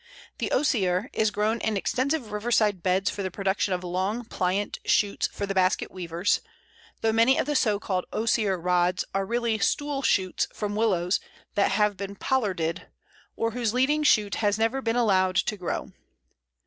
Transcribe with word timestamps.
The 0.39 0.51
Osier 0.51 1.11
is 1.13 1.29
grown 1.29 1.59
in 1.59 1.77
extensive 1.77 2.31
riverside 2.31 2.81
beds 2.81 3.11
for 3.11 3.21
the 3.21 3.29
production 3.29 3.71
of 3.71 3.83
long 3.83 4.25
pliant 4.25 4.79
shoots 4.83 5.27
for 5.27 5.45
the 5.45 5.53
basket 5.53 5.91
weavers; 5.91 6.41
though 7.01 7.11
many 7.11 7.37
of 7.37 7.45
the 7.45 7.55
so 7.55 7.79
called 7.79 8.05
Osier 8.11 8.57
rods 8.59 9.05
are 9.13 9.27
really 9.27 9.59
stool 9.59 10.01
shoots 10.01 10.47
from 10.55 10.75
Willows 10.75 11.19
that 11.53 11.73
have 11.73 11.97
been 11.97 12.15
pollarded, 12.15 12.87
or 13.35 13.51
whose 13.51 13.75
leading 13.75 14.01
shoot 14.01 14.33
has 14.41 14.57
never 14.57 14.81
been 14.81 14.95
allowed 14.95 15.35
to 15.35 15.55
grow. 15.55 15.91